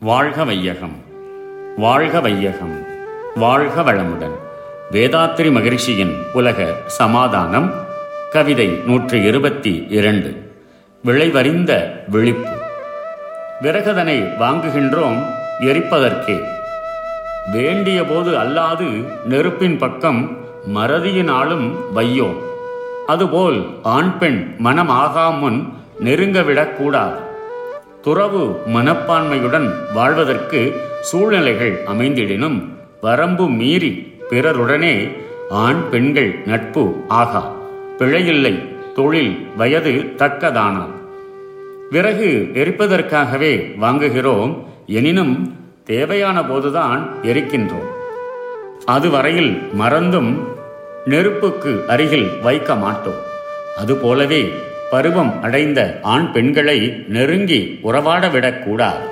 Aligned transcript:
வாழ்க 0.00 0.44
வையகம் 0.44 0.96
வாழ்க 1.76 2.20
வையகம் 2.20 2.86
வாழ்க 3.34 3.82
வளமுடன். 3.82 4.34
வேதாத்திரி 4.92 5.52
மகிழ்ச்சியின் 5.52 6.16
உலக 6.32 6.72
சமாதானம் 6.86 7.74
கவிதை 8.30 8.66
நூற்றி 8.66 9.22
இருபத்தி 9.22 9.86
இரண்டு. 9.88 10.52
விளைவறிந்த 11.04 11.90
விழிப்பு. 12.08 12.50
விறகதனை 13.62 14.36
வாங்குகின்றோம் 14.40 15.22
எரிப்பதற்கே. 15.60 16.42
வேண்டிய 17.52 18.04
போது 18.04 18.30
அல்லாது 18.30 19.04
நெருப்பின் 19.24 19.78
பக்கம் 19.78 20.36
மறதியினாலும் 20.74 21.74
வையோம். 21.94 22.36
அதுபோல் 23.06 23.66
ஆண் 23.82 24.18
பெண் 24.18 24.56
மனமாகாமுன் 24.58 25.72
நெருங்கவிடக்கூடாது 26.04 27.26
துறவு 28.02 28.60
மனப்பான்மையுடன் 28.66 29.70
வாழ்வதற்கு 29.94 30.80
சூழ்நிலைகள் 31.00 31.84
அமைந்திடினும். 31.84 32.64
வரம்பு 33.00 33.48
மீறி 33.48 34.12
பிறருடனே 34.30 35.16
ஆண் 35.50 35.88
பெண்கள் 35.90 36.38
நட்பு 36.46 37.04
ஆகா. 37.08 37.52
பிழையில்லை 37.98 38.68
தொழில் 38.94 39.46
வயது 39.56 39.90
தக்கதானால் 39.90 40.94
விறகு 41.90 42.50
எரிப்பதற்காகவே 42.54 43.76
வாங்குகிறோம் 43.80 44.64
எனினும் 44.86 45.54
தேவையான 45.84 46.44
போதுதான் 46.44 47.14
எரிக்கின்றோம். 47.22 47.88
அதுவரையில் 48.84 49.68
மறந்தும் 49.72 50.48
நெருப்புக்கு 51.04 51.84
அருகில் 51.88 52.30
வைக்க 52.42 52.74
மாட்டோம். 52.74 53.26
அதுபோலவே 53.76 54.52
பருவம் 54.90 55.42
அடைந்த 55.42 55.80
ஆண் 56.02 56.32
பெண்களை 56.32 57.04
நெருங்கி 57.08 57.78
உறவாட 57.82 58.28
விடக்கூடாது. 58.28 59.04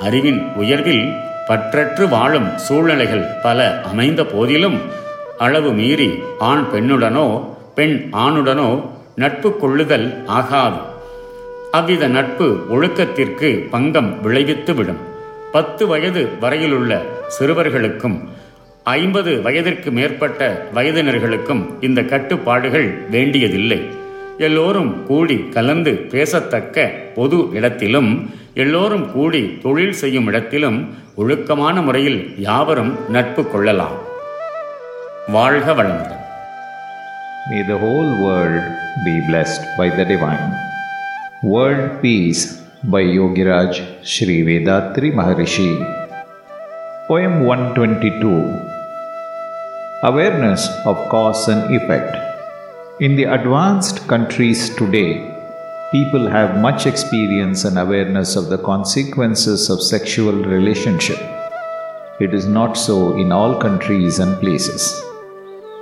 அறிவின் 0.00 0.40
உயர்வில் 0.56 1.04
பற்றற்று 1.48 2.08
வாழும் 2.08 2.48
சூழ்நிலைகள் 2.56 3.24
பல 3.42 3.80
அமைந்த 3.80 4.24
போதிலும் 4.24 4.78
அளவு 5.38 5.72
மீறி 5.72 6.10
ஆண் 6.38 6.64
பெண்ணுடனோ 6.72 7.26
பெண் 7.74 7.96
ஆணுடனோ 8.12 8.68
நட்பு 9.16 9.58
கொள்ளுதல் 9.58 10.24
ஆகாது. 10.26 10.80
அவ்வித 11.70 12.06
நட்பு 12.06 12.48
ஒழுக்கத்திற்கு 12.70 13.70
பங்கம் 13.70 14.10
விளைவித்துவிடும் 14.24 15.02
பத்து 15.52 15.86
வயது 15.86 16.28
வரையிலுள்ள 16.40 16.92
சிறுவர்களுக்கும் 17.38 18.20
ஐம்பது 18.84 19.42
வயதிற்கு 19.42 19.90
மேற்பட்ட 19.90 20.66
வயதினர்களுக்கும் 20.74 21.64
இந்த 21.80 22.02
கட்டுப்பாடுகள் 22.02 22.88
வேண்டியதில்லை. 23.10 24.00
எல்லோரும் 24.38 25.04
கூடி 25.06 25.48
கலந்து 25.48 25.90
பேசத்தக்க 26.12 26.76
பொது 27.14 27.48
இடத்திலும் 27.52 28.10
எல்லோரும் 28.54 29.12
கூடி 29.12 29.58
தொழில் 29.62 29.92
செய்யும் 29.92 30.26
இடத்திலும் 30.26 30.78
ஒழுக்கமான 31.16 31.82
முறையில் 31.82 32.34
யாவரும் 32.38 32.98
நட்பு 33.08 33.44
கொள்ளலாம் 33.44 33.98
வாழ்க 35.28 35.72
வளமுடன் 35.72 36.18
May 37.50 37.62
the 37.62 37.76
whole 37.76 38.10
world 38.24 38.64
be 39.06 39.20
blessed 39.20 39.62
by 39.78 39.88
the 39.90 40.04
Divine. 40.04 40.44
World 41.44 42.00
Peace 42.02 42.42
by 42.84 43.02
Yogiraj 43.16 43.72
Sri 44.02 44.42
Vedatri 44.42 45.12
Maharishi. 45.12 45.70
Poem 47.08 47.44
122 47.46 48.34
Awareness 50.02 50.62
of 50.84 50.96
Cause 51.08 51.48
and 51.48 51.74
Effect. 51.74 52.31
In 53.06 53.16
the 53.16 53.24
advanced 53.24 54.06
countries 54.06 54.60
today, 54.76 55.10
people 55.90 56.28
have 56.28 56.60
much 56.60 56.86
experience 56.86 57.64
and 57.64 57.76
awareness 57.76 58.36
of 58.36 58.48
the 58.48 58.58
consequences 58.58 59.68
of 59.70 59.82
sexual 59.82 60.36
relationship. 60.50 61.18
It 62.20 62.32
is 62.32 62.46
not 62.46 62.74
so 62.74 63.16
in 63.16 63.32
all 63.32 63.60
countries 63.60 64.20
and 64.20 64.38
places. 64.38 65.02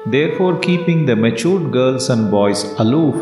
Therefore, 0.07 0.59
keeping 0.61 1.05
the 1.05 1.15
matured 1.15 1.71
girls 1.73 2.09
and 2.09 2.31
boys 2.31 2.65
aloof 2.79 3.19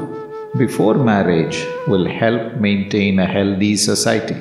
before 0.57 0.95
marriage 0.95 1.67
will 1.89 2.07
help 2.07 2.55
maintain 2.69 3.19
a 3.19 3.27
healthy 3.27 3.75
society. 3.75 4.41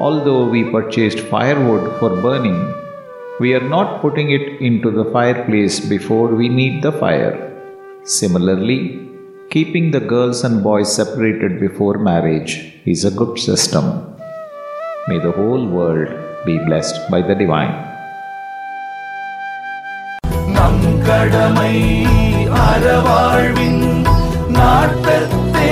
Although 0.00 0.50
we 0.50 0.70
purchased 0.70 1.20
firewood 1.20 1.98
for 1.98 2.10
burning, 2.10 2.60
we 3.40 3.54
are 3.54 3.68
not 3.76 4.02
putting 4.02 4.32
it 4.32 4.60
into 4.60 4.90
the 4.90 5.10
fireplace 5.12 5.80
before 5.80 6.28
we 6.28 6.50
need 6.50 6.82
the 6.82 6.92
fire. 6.92 7.47
Similarly, 8.03 8.79
keeping 9.49 9.91
the 9.91 9.99
girls 9.99 10.43
and 10.43 10.63
boys 10.63 10.89
separated 10.95 11.59
before 11.59 11.97
marriage 11.99 12.53
is 12.85 13.05
a 13.05 13.11
good 13.11 13.39
system. 13.39 13.85
May 15.07 15.19
the 15.19 15.31
whole 15.31 15.65
world 15.67 16.09
be 16.45 16.57
blessed 16.59 16.99
by 17.11 17.21
the 17.21 17.35
Divine. 17.35 17.73
நம் 20.55 20.85
கடமை 21.07 21.75
அறவாழ்வின் 22.65 23.83
நாட்டத்தே 24.57 25.71